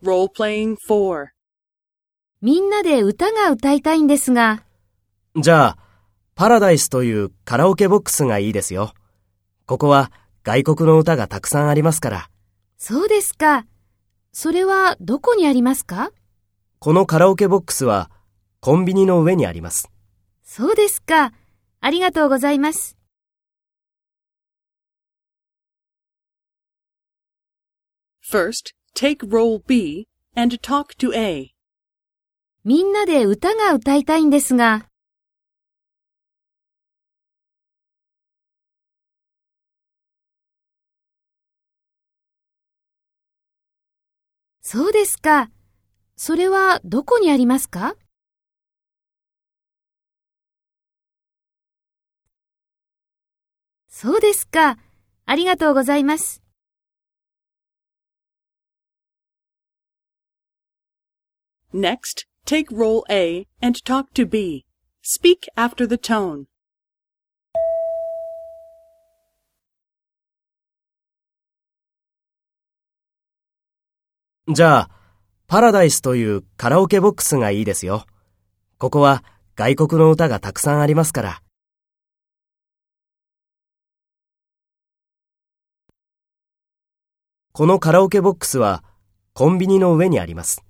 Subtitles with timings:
[0.00, 0.14] み
[2.60, 4.62] んなで歌が歌いたいんですが。
[5.34, 5.78] じゃあ、
[6.36, 8.92] パラダイスというカラオケボックスがいいですよ。
[9.66, 10.12] ここは
[10.44, 12.30] 外国の歌がたくさんありますから。
[12.76, 13.66] そうですか。
[14.32, 16.12] それはどこにありますか？
[16.78, 18.08] このカラオケボックスは
[18.60, 19.90] コンビニの上にあります。
[20.44, 21.32] そうですか。
[21.80, 22.96] ありがとうございます。
[28.24, 31.54] First, take role B and talk to A.
[32.64, 34.88] みんなで歌が歌いたいんですが。
[44.62, 45.48] そうですか。
[46.16, 47.94] それはどこにありますか？
[53.88, 54.76] そうですか。
[55.24, 56.42] ありがとうございます。
[61.74, 64.64] Next, take role A and talk to B.
[65.02, 66.46] Speak after the tone.
[74.50, 74.90] じゃあ、
[75.46, 78.06] パラダイスというカラオケボックスがいいですよ。
[78.78, 79.22] ここは
[79.54, 81.42] 外国の歌がたくさんありますから。
[87.52, 88.82] このカラオケボックスは
[89.34, 90.64] コンビニの上にあります。